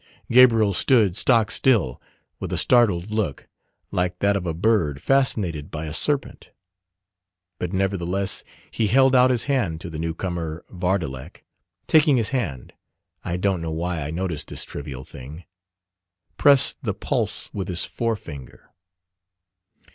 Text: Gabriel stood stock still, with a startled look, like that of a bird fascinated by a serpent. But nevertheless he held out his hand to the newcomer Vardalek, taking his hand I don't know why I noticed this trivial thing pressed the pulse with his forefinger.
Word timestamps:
Gabriel 0.31 0.73
stood 0.73 1.15
stock 1.15 1.51
still, 1.51 2.01
with 2.39 2.51
a 2.51 2.57
startled 2.57 3.11
look, 3.11 3.47
like 3.91 4.17
that 4.17 4.35
of 4.35 4.47
a 4.47 4.53
bird 4.55 4.99
fascinated 4.99 5.69
by 5.69 5.85
a 5.85 5.93
serpent. 5.93 6.49
But 7.59 7.71
nevertheless 7.71 8.43
he 8.71 8.87
held 8.87 9.15
out 9.15 9.29
his 9.29 9.43
hand 9.43 9.79
to 9.81 9.91
the 9.91 9.99
newcomer 9.99 10.65
Vardalek, 10.71 11.45
taking 11.85 12.17
his 12.17 12.29
hand 12.29 12.73
I 13.23 13.37
don't 13.37 13.61
know 13.61 13.69
why 13.69 14.01
I 14.01 14.09
noticed 14.09 14.47
this 14.47 14.63
trivial 14.65 15.03
thing 15.03 15.43
pressed 16.35 16.77
the 16.81 16.95
pulse 16.95 17.53
with 17.53 17.67
his 17.67 17.85
forefinger. 17.85 18.71